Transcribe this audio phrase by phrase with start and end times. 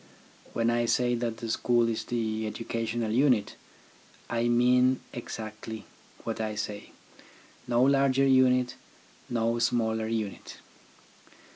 [0.53, 3.55] When I say that the school is the educational unit,
[4.31, 5.85] I mean exactly
[6.23, 6.91] what I say,
[7.67, 8.73] no larger unit,
[9.29, 10.57] no smaller unit.